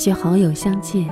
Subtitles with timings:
[0.00, 1.06] 学好友相见，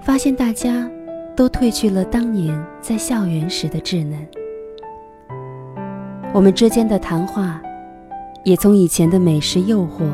[0.00, 0.88] 发现大家
[1.34, 4.16] 都褪去了当年在校园时的稚嫩。
[6.32, 7.60] 我们之间的谈话，
[8.44, 10.08] 也从以前的美食诱惑、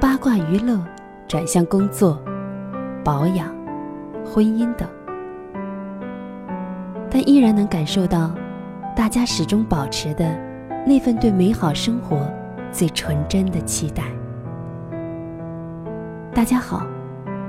[0.00, 0.84] 八卦娱乐，
[1.28, 2.20] 转向工作、
[3.04, 3.54] 保养、
[4.24, 4.88] 婚姻等，
[7.08, 8.34] 但依然能感受到，
[8.96, 10.36] 大家始终保持的
[10.84, 12.28] 那份对美好生活
[12.72, 14.02] 最纯真的期待。
[16.38, 16.86] 大家好，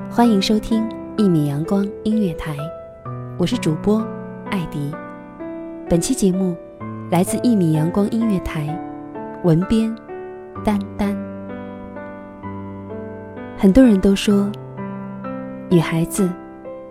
[0.09, 0.83] 欢迎收听
[1.15, 2.57] 一米阳光音乐台，
[3.37, 4.03] 我是主播
[4.49, 4.91] 艾迪。
[5.87, 6.57] 本期节目
[7.11, 8.67] 来自一米阳光音乐台，
[9.43, 9.95] 文编
[10.65, 11.15] 丹丹。
[13.59, 14.51] 很多人都说，
[15.69, 16.28] 女孩子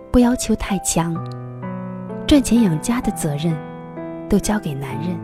[0.09, 1.13] 不要求太强，
[2.25, 3.53] 赚钱养家的责任
[4.29, 5.19] 都交给男人，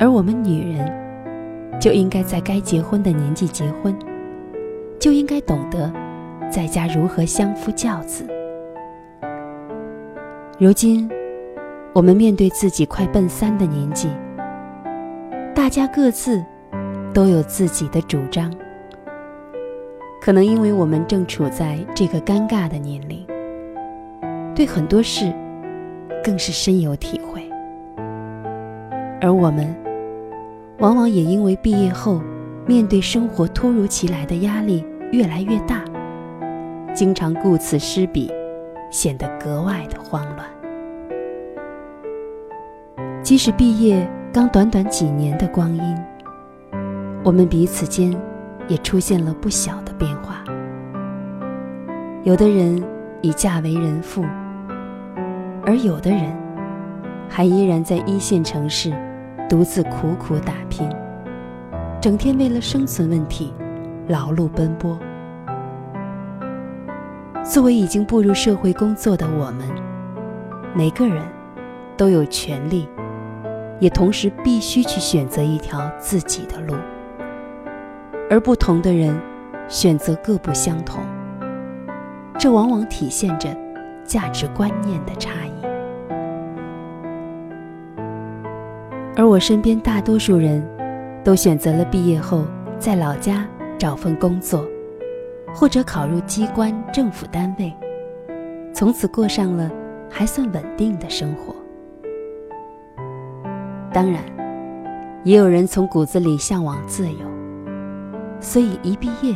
[0.00, 3.96] 而我们女人就应该在该结婚的年纪结婚。
[5.06, 5.88] 就应该懂得
[6.50, 8.26] 在家如何相夫教子。
[10.58, 11.08] 如今，
[11.92, 14.08] 我们面对自己快奔三的年纪，
[15.54, 16.44] 大家各自
[17.14, 18.52] 都有自己的主张。
[20.20, 23.24] 可能因为我们正处在这个尴尬的年龄，
[24.56, 25.32] 对很多事
[26.24, 27.48] 更是深有体会。
[29.20, 29.72] 而我们，
[30.80, 32.20] 往往也因为毕业后
[32.66, 34.84] 面对生活突如其来的压力。
[35.16, 35.82] 越来越大，
[36.92, 38.30] 经常顾此失彼，
[38.90, 40.46] 显得格外的慌乱。
[43.22, 45.96] 即使毕业刚短短几年的光阴，
[47.24, 48.14] 我们彼此间
[48.68, 50.44] 也出现了不小的变化。
[52.22, 52.84] 有的人
[53.22, 54.22] 已嫁为人妇，
[55.64, 56.30] 而有的人
[57.26, 58.92] 还依然在一线城市
[59.48, 60.86] 独自苦苦打拼，
[62.02, 63.54] 整天为了生存问题。
[64.08, 64.98] 劳碌奔波。
[67.42, 69.68] 作为已经步入社会工作的我们，
[70.74, 71.22] 每个人
[71.96, 72.88] 都有权利，
[73.78, 76.74] 也同时必须去选择一条自己的路。
[78.28, 79.16] 而不同的人
[79.68, 81.00] 选择各不相同，
[82.36, 83.56] 这往往体现着
[84.04, 85.52] 价值观念的差异。
[89.16, 90.60] 而我身边大多数人
[91.22, 92.44] 都选择了毕业后
[92.78, 93.46] 在老家。
[93.78, 94.66] 找份工作，
[95.54, 97.74] 或者考入机关、政府单位，
[98.72, 99.70] 从此过上了
[100.10, 101.54] 还算稳定的生活。
[103.92, 104.22] 当然，
[105.24, 107.30] 也有人从骨子里向往自由，
[108.40, 109.34] 所以一毕业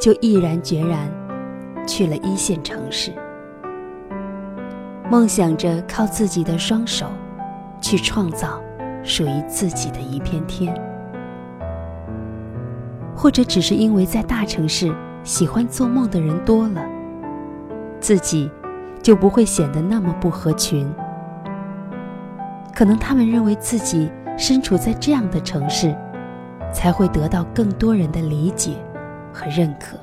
[0.00, 1.08] 就毅然决然
[1.86, 3.12] 去了一线城市，
[5.10, 7.06] 梦想着靠自己的双手
[7.80, 8.58] 去创造
[9.02, 10.74] 属于自己的一片天。
[13.16, 16.84] 或者只是因为在大城市喜欢做梦的人多了，
[18.00, 18.50] 自己
[19.02, 20.86] 就不会显得那么不合群。
[22.74, 25.96] 可能他们认为自己身处在这样的城市，
[26.72, 28.72] 才会得到更多人的理解
[29.32, 29.96] 和认可。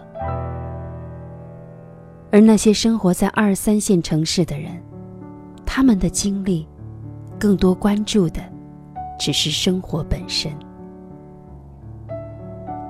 [2.32, 4.72] 而那些生活在二三线城市的人，
[5.66, 6.66] 他们的经历
[7.38, 8.42] 更多关注的
[9.20, 10.50] 只是生活本身。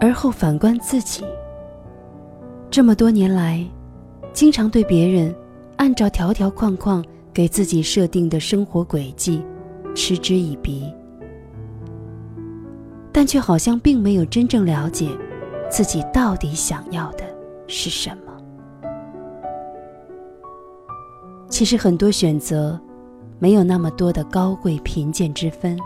[0.02, 1.24] 而后反观自己，
[2.72, 3.64] 这么多年来，
[4.34, 5.34] 经常对别人
[5.78, 9.44] 按照条条框框给自己设定的生活轨迹
[9.94, 10.92] 嗤之以鼻，
[13.12, 15.08] 但却好像并没有真正了解
[15.70, 17.24] 自己到底想要的
[17.68, 18.34] 是什么。
[21.48, 22.80] 其实很多选择，
[23.38, 25.78] 没有那么多的高贵贫贱之分。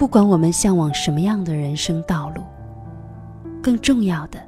[0.00, 2.40] 不管我们向往什么样的人生道路，
[3.62, 4.38] 更重要的，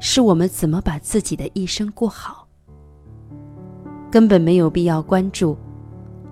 [0.00, 2.46] 是我们怎么把自己的一生过好。
[4.10, 5.56] 根本没有必要关注，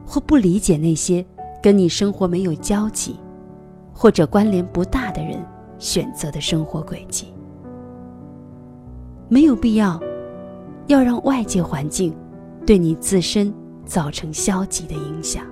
[0.05, 1.25] 或不理解那些
[1.63, 3.19] 跟你生活没有交集，
[3.95, 5.43] 或者关联不大的人
[5.79, 7.33] 选择的生活轨迹。
[9.27, 9.99] 没有必要，
[10.89, 12.15] 要让外界环境
[12.67, 13.51] 对你自身
[13.87, 15.47] 造成消极的影响。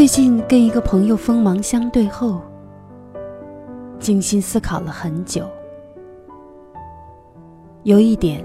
[0.00, 2.40] 最近跟一个朋友锋芒相对后，
[3.98, 5.46] 精心思考了很久。
[7.82, 8.42] 有一点，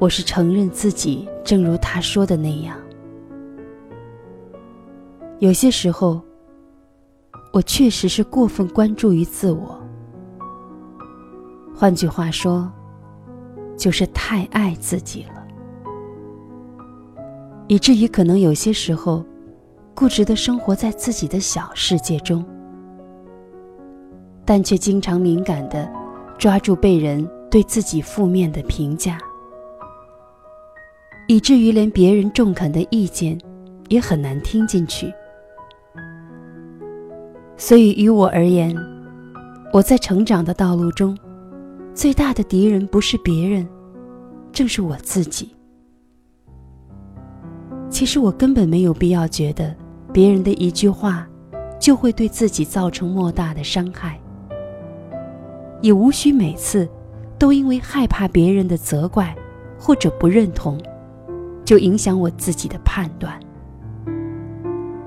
[0.00, 2.76] 我是承认自己，正如他说的那样，
[5.38, 6.20] 有些时候，
[7.52, 9.80] 我确实是过分关注于自我。
[11.72, 12.68] 换句话说，
[13.76, 15.46] 就是太爱自己了，
[17.68, 19.24] 以至于可能有些时候。
[19.96, 22.44] 固执的生活在自己的小世界中，
[24.44, 25.90] 但却经常敏感的
[26.36, 29.16] 抓住被人对自己负面的评价，
[31.26, 33.40] 以至于连别人中肯的意见
[33.88, 35.10] 也很难听进去。
[37.56, 38.76] 所以于我而言，
[39.72, 41.16] 我在成长的道路中，
[41.94, 43.66] 最大的敌人不是别人，
[44.52, 45.56] 正是我自己。
[47.88, 49.74] 其实我根本没有必要觉得。
[50.16, 51.28] 别人的一句话，
[51.78, 54.18] 就会对自己造成莫大的伤害，
[55.82, 56.88] 也无需每次
[57.38, 59.36] 都因为害怕别人的责怪
[59.78, 60.80] 或者不认同，
[61.66, 63.38] 就影响我自己的判断，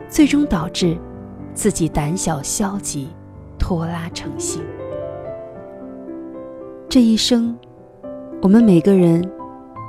[0.07, 0.95] 最终导致
[1.55, 3.09] 自己胆小消极、
[3.57, 4.61] 拖拉成性。
[6.87, 7.57] 这一生，
[8.43, 9.27] 我们每个人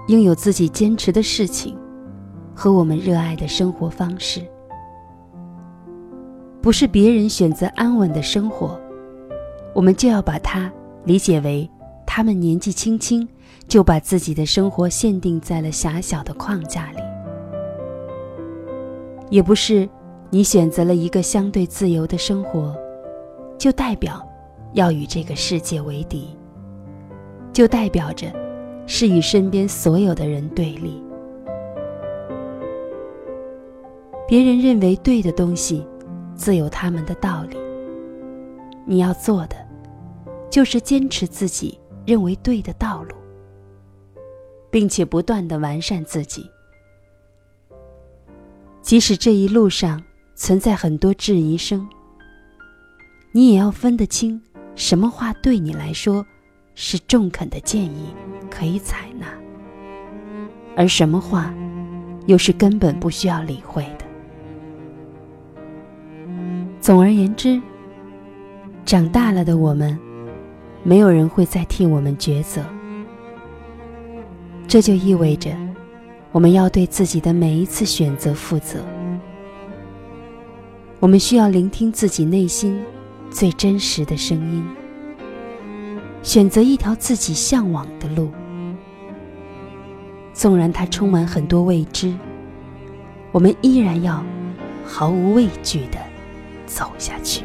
[0.09, 1.77] 应有自己坚持的事情
[2.55, 4.41] 和我们热爱的生活方式。
[6.63, 8.79] 不是别人选择安稳的生活，
[9.75, 10.71] 我们就要把它
[11.05, 11.69] 理解为
[12.07, 13.27] 他们年纪轻轻
[13.67, 17.01] 就把自己的生活限定在了狭小的框架里；
[19.31, 19.89] 也不是
[20.29, 22.77] 你选择了一个相对自由的生活，
[23.57, 24.23] 就代表
[24.75, 26.37] 要与这个世界为敌，
[27.55, 28.27] 就代表着
[28.87, 31.03] 是与身边所有的人对立。
[34.29, 35.87] 别人认为对的东西。
[36.41, 37.59] 自有他们的道理。
[38.87, 39.57] 你要做的，
[40.49, 43.15] 就是坚持自己认为对的道路，
[44.71, 46.51] 并且不断的完善自己。
[48.81, 50.03] 即使这一路上
[50.35, 51.87] 存在很多质疑声，
[53.33, 54.41] 你也要分得清，
[54.75, 56.25] 什么话对你来说
[56.75, 58.15] 是中肯的建议，
[58.51, 59.27] 可以采纳；
[60.75, 61.55] 而什么话，
[62.25, 63.87] 又是根本不需要理会。
[66.91, 67.63] 总而言之，
[68.85, 69.97] 长大了的我们，
[70.83, 72.65] 没有人会再替我们抉择。
[74.67, 75.57] 这就意味着，
[76.33, 78.85] 我们要对自己的每一次选择负责。
[80.99, 82.83] 我们需要聆听自己内心
[83.31, 84.69] 最真实的声音，
[86.25, 88.33] 选择一条自己向往的路。
[90.33, 92.13] 纵然它充满很多未知，
[93.31, 94.21] 我们依然要
[94.85, 96.10] 毫无畏惧的。
[96.71, 97.45] 走下去。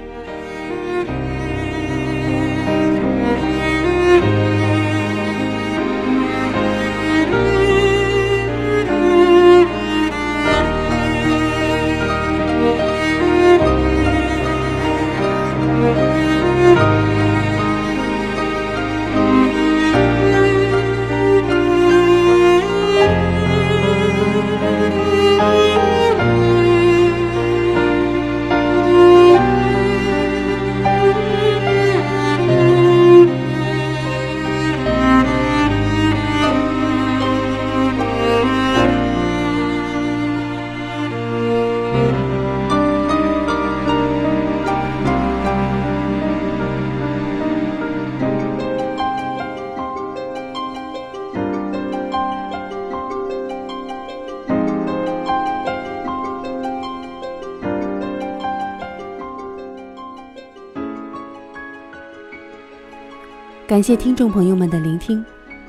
[63.75, 65.22] 感谢听众朋友们的聆听，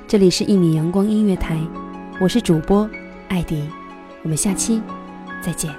[0.07, 1.59] 这里是一米阳光音乐台，
[2.21, 2.89] 我是主播
[3.27, 3.69] 艾迪，
[4.23, 4.81] 我们下期
[5.43, 5.75] 再见。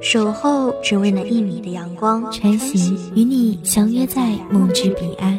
[0.00, 5.38] 守候只为那一米的阳光，穿行与你相约在梦之彼岸。